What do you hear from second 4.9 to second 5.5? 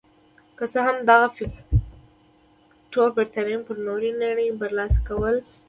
کوله.